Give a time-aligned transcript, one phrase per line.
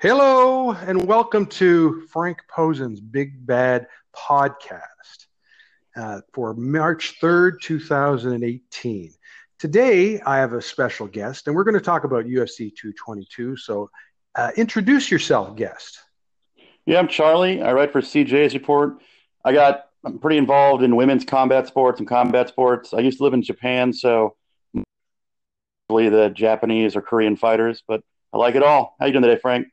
[0.00, 5.26] Hello, and welcome to Frank Posen's Big Bad Podcast
[5.96, 9.12] uh, for March 3rd, 2018.
[9.58, 13.56] Today, I have a special guest, and we're going to talk about UFC 222.
[13.56, 13.90] So,
[14.34, 16.00] uh, introduce yourself, guest.
[16.86, 17.60] Yeah, I'm Charlie.
[17.60, 18.94] I write for CJ's Report.
[19.44, 22.94] I got I'm pretty involved in women's combat sports and combat sports.
[22.94, 24.36] I used to live in Japan, so
[25.98, 28.02] the Japanese or Korean fighters, but
[28.32, 28.96] I like it all.
[29.00, 29.68] How you doing today, Frank?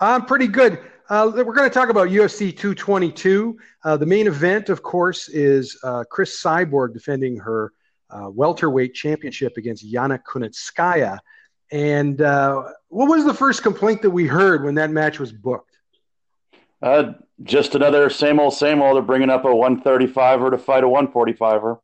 [0.00, 0.80] I'm pretty good.
[1.08, 3.58] Uh, we're going to talk about UFC 222.
[3.84, 7.72] Uh, the main event, of course, is uh, Cris Cyborg defending her
[8.10, 11.18] uh, welterweight championship against Yana Kunitskaya.
[11.70, 15.76] And uh, what was the first complaint that we heard when that match was booked?
[16.80, 18.96] Uh, just another same old, same old.
[18.96, 21.78] They're bringing up a 135er to fight a 145er.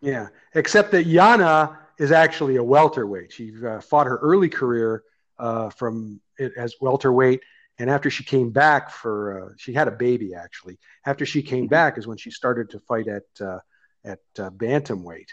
[0.00, 3.32] Yeah, except that Yana is actually a welterweight.
[3.32, 5.02] She uh, fought her early career
[5.38, 7.40] uh, from it as welterweight,
[7.78, 10.78] and after she came back for, uh, she had a baby actually.
[11.06, 11.70] After she came mm-hmm.
[11.70, 13.60] back is when she started to fight at uh,
[14.04, 15.28] at uh, bantamweight.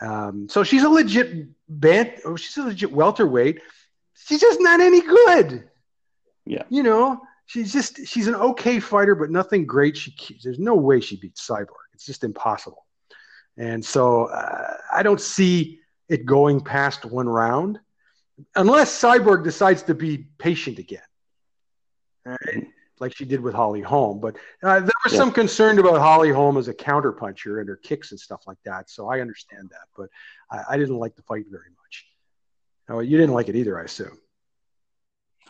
[0.00, 2.20] Um, so she's a legit bant.
[2.24, 3.60] Oh, she's a legit welterweight.
[4.14, 5.68] She's just not any good.
[6.46, 9.96] Yeah, you know, she's just she's an okay fighter, but nothing great.
[9.96, 11.84] She there's no way she beats Cyborg.
[11.92, 12.84] It's just impossible.
[13.56, 17.80] And so uh, I don't see it going past one round,
[18.54, 21.00] unless Cyborg decides to be patient again,
[22.24, 22.66] right?
[23.00, 24.20] like she did with Holly Holm.
[24.20, 25.18] But uh, there was yeah.
[25.18, 28.88] some concern about Holly Holm as a counterpuncher and her kicks and stuff like that.
[28.90, 30.08] So I understand that, but
[30.50, 32.06] I, I didn't like the fight very much.
[32.88, 34.18] Oh, you didn't like it either, I assume.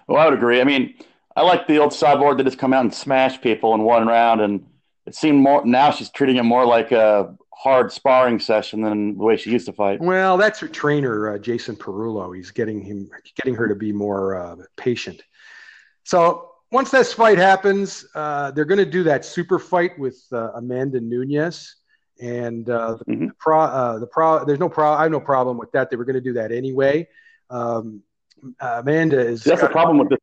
[0.07, 0.61] Well, I would agree.
[0.61, 0.95] I mean,
[1.37, 4.41] I like the old cyborg that has come out and smashed people in one round,
[4.41, 4.67] and
[5.07, 9.25] it seemed more now she's treating it more like a hard sparring session than the
[9.25, 10.01] way she used to fight.
[10.01, 12.35] Well, that's her trainer, uh, Jason Parillo.
[12.37, 15.23] He's getting him, getting her to be more uh, patient.
[16.03, 20.51] So once this fight happens, uh, they're going to do that super fight with uh,
[20.55, 21.77] Amanda Nunes.
[22.21, 23.27] and uh, the, mm-hmm.
[23.39, 25.91] pro, uh, the pro, there's no pro, I have no problem with that.
[25.91, 27.09] They were going to do that anyway.
[27.51, 28.03] Um,
[28.61, 29.43] Amanda is.
[29.45, 30.19] That's the problem with this.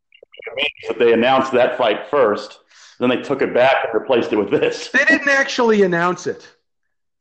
[0.88, 2.60] That they announced that fight first,
[3.02, 4.90] then they took it back and replaced it with this.
[4.94, 6.48] They didn't actually announce it.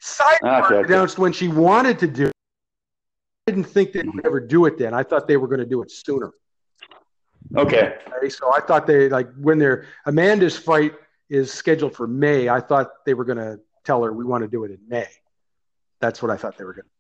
[0.03, 0.93] Cyborg ah, okay, okay.
[0.93, 2.27] announced when she wanted to do.
[2.27, 2.33] It.
[3.47, 4.95] I didn't think they would ever do it then.
[4.95, 6.33] I thought they were going to do it sooner.
[7.57, 7.99] Okay.
[8.17, 8.29] okay.
[8.29, 10.93] So I thought they like when their Amanda's fight
[11.29, 12.49] is scheduled for May.
[12.49, 15.09] I thought they were going to tell her we want to do it in May.
[16.01, 16.91] That's what I thought they were going to.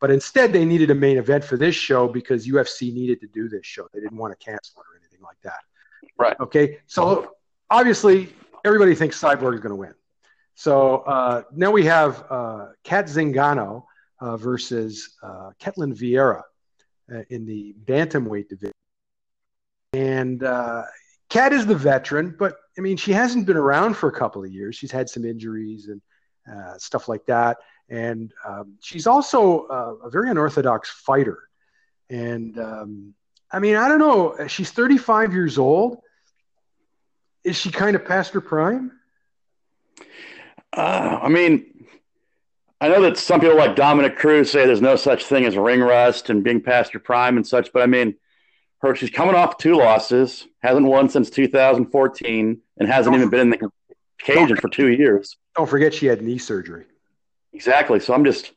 [0.00, 3.48] But instead, they needed a main event for this show because UFC needed to do
[3.48, 3.86] this show.
[3.92, 5.60] They didn't want to cancel it or anything like that.
[6.16, 6.36] Right.
[6.40, 6.78] Okay.
[6.86, 7.28] So uh-huh.
[7.70, 9.94] Obviously, everybody thinks Cyborg is going to win.
[10.54, 13.84] So uh, now we have uh, Cat Zingano
[14.20, 16.42] uh, versus uh, Ketlen Vieira
[17.12, 18.74] uh, in the bantamweight division.
[19.92, 20.82] And uh,
[21.30, 24.52] Cat is the veteran, but I mean, she hasn't been around for a couple of
[24.52, 24.76] years.
[24.76, 26.02] She's had some injuries and
[26.50, 27.58] uh, stuff like that.
[27.88, 29.62] And um, she's also
[30.04, 31.38] a very unorthodox fighter.
[32.08, 33.14] And um,
[33.50, 34.46] I mean, I don't know.
[34.46, 36.02] She's 35 years old.
[37.44, 38.92] Is she kind of past her prime?
[40.72, 41.86] Uh, I mean,
[42.80, 45.80] I know that some people like Dominick Cruz say there's no such thing as ring
[45.80, 48.14] rust and being past your prime and such, but I mean,
[48.80, 53.50] her she's coming off two losses, hasn't won since 2014, and hasn't even been in
[53.50, 53.70] the
[54.22, 55.36] Cajun for two years.
[55.56, 56.84] Don't forget she had knee surgery.
[57.52, 58.00] Exactly.
[58.00, 58.52] So I'm just,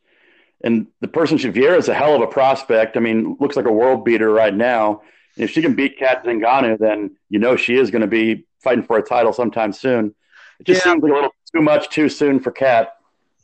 [0.63, 2.95] and the person Vieira is a hell of a prospect.
[2.95, 5.01] I mean, looks like a world beater right now.
[5.35, 8.83] If she can beat Cat Zingano, then you know she is going to be fighting
[8.83, 10.13] for a title sometime soon.
[10.59, 10.93] It just yeah.
[10.93, 12.93] seems like a little too much too soon for Cat.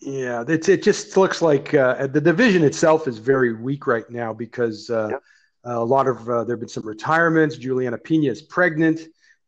[0.02, 4.34] Yeah, it, it just looks like uh, the division itself is very weak right now
[4.34, 5.24] because uh, yep.
[5.66, 7.58] a lot of uh, there have been some retirements.
[7.58, 9.02] Julianna Peña is pregnant,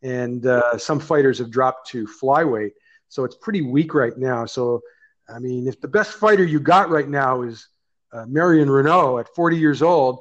[0.04, 2.72] and uh, some fighters have dropped to flyweight,
[3.08, 4.46] so it's pretty weak right now.
[4.46, 4.82] So,
[5.30, 7.70] I mean, if the best fighter you got right now is
[8.12, 10.20] uh, Marion Reneau at 40 years old,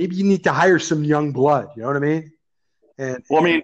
[0.00, 1.68] maybe you need to hire some young blood.
[1.76, 2.32] You know what I mean?
[2.96, 3.62] And well, I mean,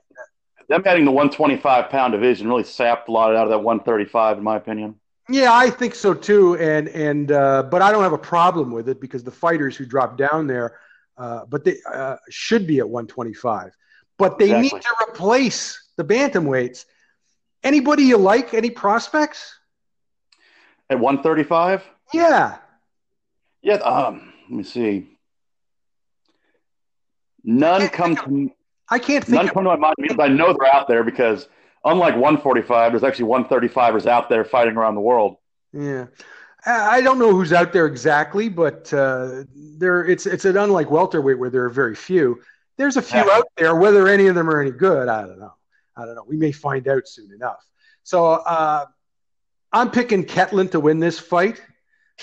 [0.68, 4.44] them adding the 125 pound division really sapped a lot out of that 135, in
[4.44, 4.96] my opinion.
[5.30, 8.88] Yeah, I think so too, and and uh, but I don't have a problem with
[8.88, 10.78] it because the fighters who drop down there,
[11.16, 13.72] uh, but they uh, should be at 125,
[14.18, 14.62] but they exactly.
[14.62, 16.84] need to replace the bantamweights.
[17.64, 18.54] Anybody you like?
[18.54, 19.58] Any prospects
[20.90, 21.82] at 135?
[22.12, 22.58] Yeah,
[23.62, 23.74] yeah.
[23.76, 25.15] Um, let me see.
[27.46, 28.50] None come to
[28.88, 29.36] I can't think.
[29.36, 31.48] None come to my mind because I know they're out there because
[31.84, 35.36] unlike 145, there's actually 135ers out there fighting around the world.
[35.72, 36.06] Yeah.
[36.66, 41.38] I don't know who's out there exactly, but uh, there it's it's an unlike welterweight
[41.38, 42.42] where there are very few.
[42.76, 43.36] there's a few yeah.
[43.36, 43.76] out there.
[43.76, 45.54] Whether any of them are any good, I don't know.
[45.96, 46.24] I don't know.
[46.26, 47.64] We may find out soon enough.
[48.02, 48.86] So uh,
[49.72, 51.62] I'm picking Ketlen to win this fight.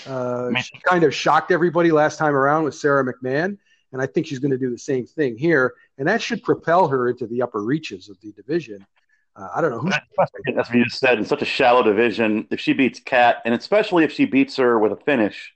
[0.06, 3.56] Uh, she kind of shocked everybody last time around with Sara McMann,
[3.94, 6.88] and I think she's going to do the same thing here, and that should propel
[6.88, 8.84] her into the upper reaches of the division.
[9.36, 9.88] Uh, I don't know who.
[9.88, 11.16] That's what you just said.
[11.16, 14.80] In such a shallow division, if she beats Cat, and especially if she beats her
[14.80, 15.54] with a finish,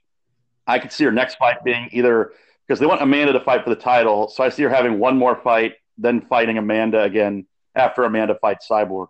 [0.65, 2.31] I could see her next fight being either
[2.65, 4.29] because they want Amanda to fight for the title.
[4.29, 7.45] So I see her having one more fight, then fighting Amanda again
[7.75, 9.07] after Amanda fights Cyborg.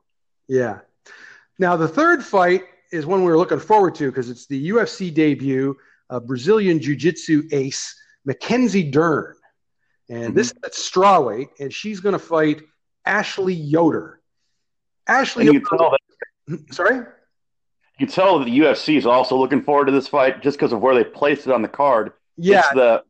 [0.47, 0.79] Yeah.
[1.59, 5.13] Now the third fight is one we are looking forward to because it's the UFC
[5.13, 5.77] debut
[6.09, 9.35] of Brazilian Jiu-Jitsu ace Mackenzie Dern,
[10.09, 10.33] and mm-hmm.
[10.33, 12.61] this is at strawweight, and she's going to fight
[13.05, 14.19] Ashley Yoder.
[15.07, 15.91] Ashley, tell
[16.47, 16.73] that.
[16.73, 16.97] Sorry.
[17.99, 20.71] You can tell that the UFC is also looking forward to this fight just because
[20.71, 22.13] of where they placed it on the card.
[22.37, 23.03] Yeah, it's the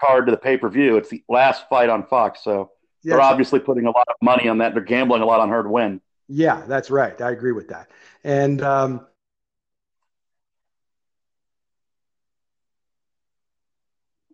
[0.00, 0.96] card to the pay per view.
[0.96, 2.70] It's the last fight on Fox, so
[3.02, 4.74] yeah, they're obviously putting a lot of money on that.
[4.74, 6.00] They're gambling a lot on her to win.
[6.28, 7.20] Yeah, that's right.
[7.20, 7.90] I agree with that.
[8.22, 9.06] And um,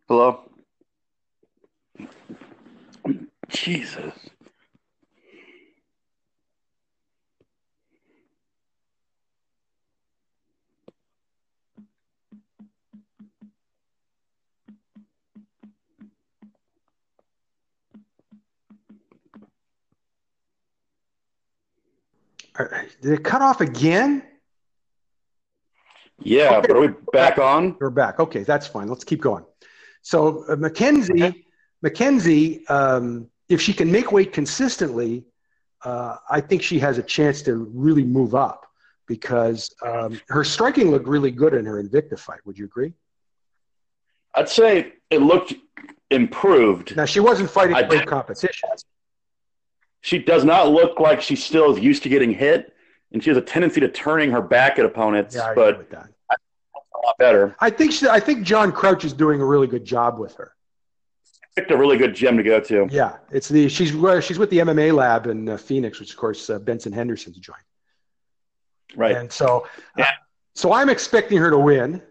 [0.08, 0.40] hello,
[3.48, 4.12] Jesus.
[23.02, 24.22] Did it cut off again?
[26.20, 26.68] Yeah, okay.
[26.68, 27.76] but are we back on?
[27.80, 28.20] We're back.
[28.20, 28.88] Okay, that's fine.
[28.88, 29.44] Let's keep going.
[30.04, 31.44] So uh, Mackenzie, okay.
[31.82, 35.24] Mackenzie, um, if she can make weight consistently,
[35.84, 38.66] uh, I think she has a chance to really move up
[39.06, 42.40] because um, her striking looked really good in her Invicta fight.
[42.46, 42.92] Would you agree?
[44.34, 45.54] I'd say it looked
[46.10, 46.96] improved.
[46.96, 48.70] Now she wasn't fighting great competition
[50.04, 52.74] she does not look like she still is used to getting hit,
[53.12, 55.34] and she has a tendency to turning her back at opponents.
[55.34, 56.10] Yeah, I but with that.
[56.10, 56.13] a
[57.04, 57.56] lot better.
[57.60, 60.52] I think she, I think John Crouch is doing a really good job with her.
[61.56, 62.88] Picked a really good gym to go to.
[62.90, 63.90] Yeah, it's the she's
[64.24, 67.58] she's with the MMA lab in uh, Phoenix, which of course uh, Benson Henderson's joined.
[68.96, 69.68] Right, and so uh,
[69.98, 70.10] yeah.
[70.54, 72.02] so I'm expecting her to win.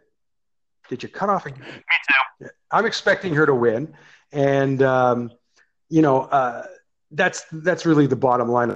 [0.88, 1.46] Did you cut off?
[1.46, 2.48] Me too.
[2.72, 3.94] I'm expecting her to win,
[4.32, 5.32] and um,
[5.90, 6.64] you know uh,
[7.12, 8.76] that's that's really the bottom line.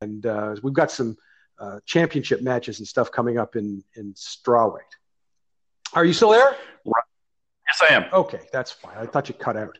[0.00, 1.16] And uh, we've got some
[1.58, 4.80] uh, championship matches and stuff coming up in in strawweight.
[5.94, 6.56] Are you still there?
[6.84, 8.04] Yes, I am.
[8.12, 8.96] Okay, that's fine.
[8.96, 9.76] I thought you cut out.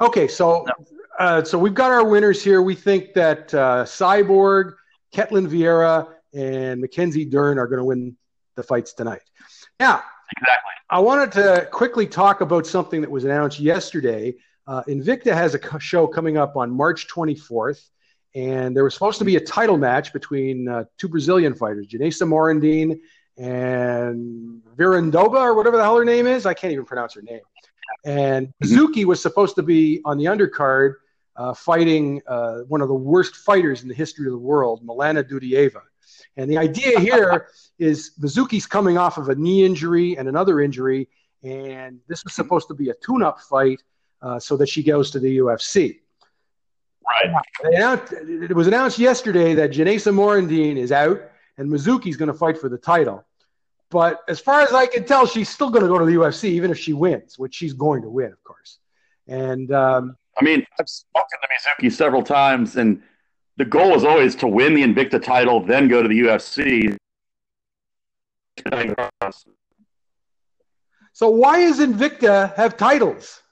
[0.00, 0.86] Okay, so no.
[1.18, 2.62] uh, so we've got our winners here.
[2.62, 4.74] We think that uh, Cyborg,
[5.14, 8.16] Ketlen Vieira, and Mackenzie Dern are going to win
[8.56, 9.22] the fights tonight.
[9.78, 10.02] Now,
[10.36, 10.72] exactly.
[10.90, 14.34] I wanted to quickly talk about something that was announced yesterday
[14.68, 17.88] uh, Invicta has a show coming up on March 24th,
[18.38, 22.22] and there was supposed to be a title match between uh, two Brazilian fighters, Janaisa
[22.22, 23.00] Morandin
[23.36, 26.46] and Virandova, or whatever the hell her name is.
[26.46, 27.40] I can't even pronounce her name.
[28.04, 30.94] And Mizuki was supposed to be on the undercard
[31.34, 35.28] uh, fighting uh, one of the worst fighters in the history of the world, Milana
[35.28, 35.82] Dudieva.
[36.36, 37.48] And the idea here
[37.80, 41.08] is Mizuki's coming off of a knee injury and another injury,
[41.42, 43.82] and this was supposed to be a tune-up fight
[44.22, 45.98] uh, so that she goes to the UFC.
[47.10, 47.34] Right.
[47.64, 51.20] Announced, it was announced yesterday that Janaisa Morandin is out
[51.56, 53.24] and Mizuki's going to fight for the title.
[53.90, 56.44] But as far as I can tell, she's still going to go to the UFC,
[56.44, 58.78] even if she wins, which she's going to win, of course.
[59.26, 63.02] And um, I mean, I've spoken to Mizuki several times, and
[63.56, 66.96] the goal is always to win the Invicta title, then go to the UFC.
[71.12, 73.42] So why does Invicta have titles?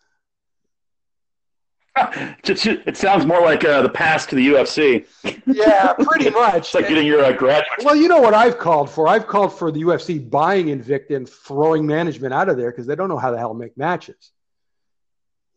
[2.44, 5.06] it sounds more like uh, the pass to the UFC.
[5.46, 6.56] Yeah, pretty much.
[6.56, 7.84] it's like getting your uh, graduate.
[7.84, 9.08] Well, you know what I've called for?
[9.08, 12.94] I've called for the UFC buying Invicta and throwing management out of there because they
[12.94, 14.32] don't know how the hell to make matches.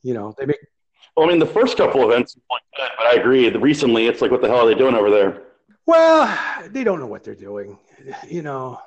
[0.01, 0.59] You know, they make.
[1.17, 3.49] Well, I mean, the first couple of events like good, but I agree.
[3.49, 5.43] Recently, it's like, what the hell are they doing over there?
[5.85, 6.37] Well,
[6.69, 7.77] they don't know what they're doing.
[8.27, 8.79] You know,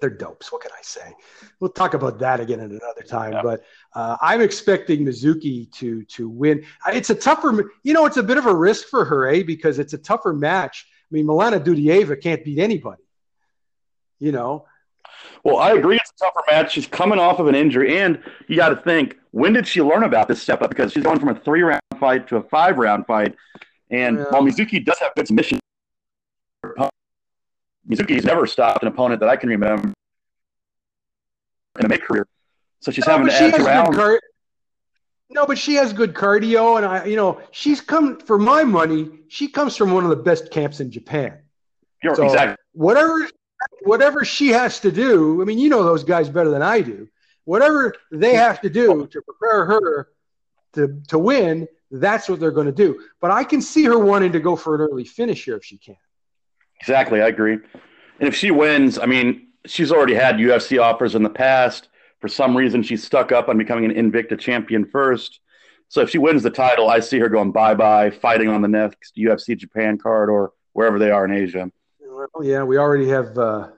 [0.00, 0.50] they're dopes.
[0.50, 1.14] What can I say?
[1.60, 3.32] We'll talk about that again at another time.
[3.32, 3.42] Yeah.
[3.42, 6.64] But uh, I'm expecting Mizuki to to win.
[6.88, 9.42] It's a tougher, you know, it's a bit of a risk for her, eh?
[9.42, 10.86] Because it's a tougher match.
[10.90, 13.02] I mean, Milana Dudieva can't beat anybody.
[14.18, 14.66] You know.
[15.44, 15.96] Well, I agree.
[15.96, 16.72] It's a tougher match.
[16.72, 20.04] She's coming off of an injury, and you got to think, when did she learn
[20.04, 20.70] about this step up?
[20.70, 23.34] Because she's going from a three round fight to a five round fight,
[23.90, 24.24] and yeah.
[24.30, 25.58] while Mizuki does have good submission
[27.88, 29.92] Mizuki's never stopped an opponent that I can remember
[31.78, 32.26] in a mid career.
[32.80, 34.20] So she's no, having to add rounds.
[35.30, 39.08] No, but she has good cardio, and I, you know, she's come for my money.
[39.28, 41.38] She comes from one of the best camps in Japan.
[42.02, 42.56] You're, So exactly.
[42.72, 43.30] whatever,
[43.84, 45.40] whatever she has to do.
[45.40, 47.08] I mean, you know those guys better than I do.
[47.44, 50.08] Whatever they have to do to prepare her
[50.74, 53.02] to to win, that's what they're going to do.
[53.20, 55.78] But I can see her wanting to go for an early finish here if she
[55.78, 55.96] can.
[56.82, 57.52] Exactly, I agree.
[57.52, 61.88] And if she wins, I mean, she's already had UFC offers in the past.
[62.18, 65.38] For some reason, she's stuck up on becoming an Invicta champion first.
[65.86, 68.68] So if she wins the title, I see her going bye bye, fighting on the
[68.68, 71.70] next UFC Japan card or wherever they are in Asia.
[72.00, 73.68] Well, yeah, we already have uh,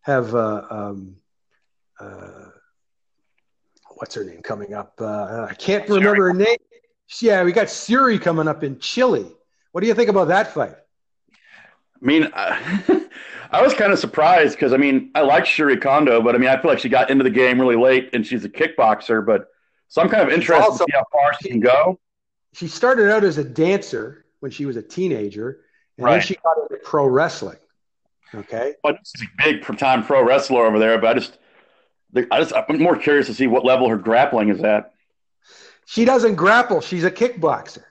[0.00, 1.14] have uh, um,
[2.00, 2.46] uh,
[3.94, 4.94] what's her name coming up?
[5.00, 6.56] Uh, I can't remember her name.
[7.20, 9.30] Yeah, we got Syuri coming up in Chile.
[9.70, 10.74] What do you think about that fight?
[12.02, 13.06] I mean, I,
[13.50, 16.48] I was kind of surprised because I mean, I like Syuri Kondo, but I mean,
[16.48, 19.24] I feel like she got into the game really late and she's a kickboxer.
[19.24, 19.48] But
[19.88, 21.98] so I'm kind of interested also- to see how far she can go.
[22.54, 25.60] She started out as a dancer when she was a teenager,
[25.98, 27.58] and then she got into pro wrestling.
[28.34, 30.98] Okay, But she's a big time pro wrestler over there.
[30.98, 31.38] But I just,
[32.30, 34.92] I just, I'm more curious to see what level her grappling is at.
[35.86, 37.84] she doesn't grapple; she's a kickboxer.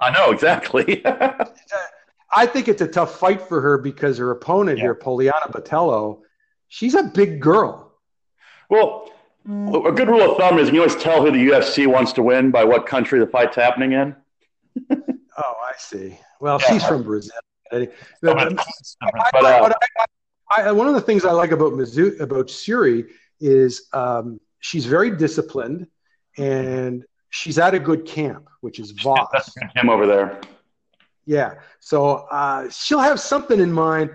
[0.00, 1.04] I know exactly.
[2.36, 4.84] I think it's a tough fight for her because her opponent Yeah.
[4.84, 6.20] here, Poliana Botelho,
[6.68, 7.92] she's a big girl.
[8.70, 9.10] well,
[9.46, 12.50] a good rule of thumb is you always tell who the UFC wants to win
[12.50, 14.16] by what country the fight's happening in.
[15.36, 16.16] Oh, I see.
[16.40, 16.72] Well, Yeah.
[16.74, 17.32] she's from Brazil.
[17.72, 17.90] But,
[18.22, 19.72] I- but, uh,
[20.48, 23.08] I, one of the things I like about Mizzou, about Syuri
[23.40, 25.88] is um, she's very disciplined
[26.38, 29.26] and she's at a good camp, which is Voss.
[29.32, 30.40] that's him over there.
[31.26, 34.10] Yeah, so uh, she'll have something in mind.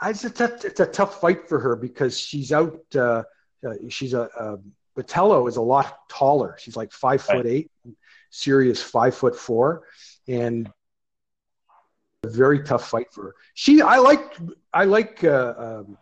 [0.00, 2.80] I, it's, a tough, it's a tough fight for her because she's out.
[2.94, 3.22] Uh,
[3.66, 4.58] uh, she's a, a
[4.98, 6.56] Botelho is a lot taller.
[6.58, 7.36] She's like five Right.
[7.36, 7.70] foot eight.
[8.32, 9.82] Syuri is five foot four,
[10.28, 10.70] and
[12.24, 13.34] a very tough fight for her.
[13.54, 14.36] She, I like,
[14.72, 15.98] I like, uh, um,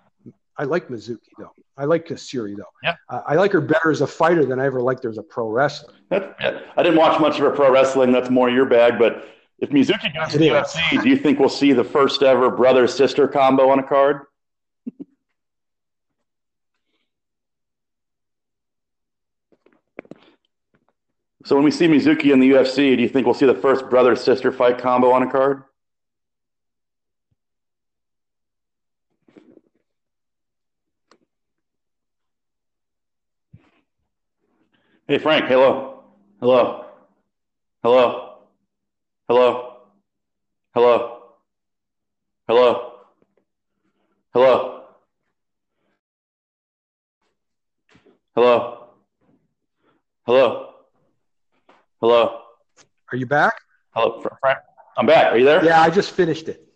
[0.56, 1.52] I like Mizuki though.
[1.76, 2.64] I like Syuri though.
[2.82, 2.96] Yeah.
[3.08, 5.22] Uh, I like her better as a fighter than I ever liked her as a
[5.22, 5.94] pro wrestler.
[6.10, 6.36] That,
[6.76, 8.10] I didn't watch much of her pro wrestling.
[8.12, 8.98] That's more your bag.
[8.98, 9.26] But
[9.58, 10.48] if Mizuki goes to the.
[10.48, 14.26] UFC, do you think we'll see the first ever brother sister combo on a card?
[21.44, 23.90] so when we see Mizuki in the UFC, do you think we'll see the first
[23.90, 25.64] brother sister fight combo on a card?
[35.08, 36.04] Hey Frank, hello.
[36.38, 36.84] Hello.
[37.82, 38.27] Hello.
[39.28, 39.76] Hello.
[40.74, 41.22] Hello.
[42.48, 42.92] Hello.
[44.32, 44.84] Hello.
[48.34, 48.86] Hello.
[50.24, 50.74] Hello.
[52.00, 52.40] Hello.
[53.12, 53.52] Are you back?
[53.94, 54.60] Hello, Frank.
[54.96, 55.32] I'm back.
[55.32, 55.62] Are you there?
[55.62, 56.66] Yeah, I just finished it.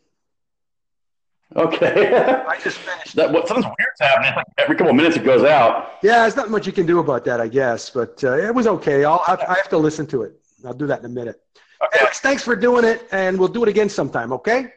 [1.56, 2.14] Okay.
[2.49, 3.16] I just finished.
[3.16, 4.32] that, what, something's weird's happening.
[4.37, 5.92] Like every couple of minutes it goes out.
[6.02, 8.66] Yeah, there's not much you can do about that, I guess, but uh, it was
[8.66, 9.04] okay.
[9.04, 10.38] I'll, I, I have to listen to it.
[10.66, 11.40] I'll do that in a minute.
[11.83, 11.99] Okay.
[11.99, 14.73] Anyways, thanks for doing it, and we'll do it again sometime, okay?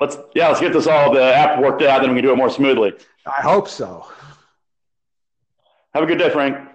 [0.00, 2.36] Let's yeah, let's get this all the app worked out, then we can do it
[2.36, 2.94] more smoothly.
[3.26, 4.06] I hope so.
[5.94, 6.67] Have a good day, Frank.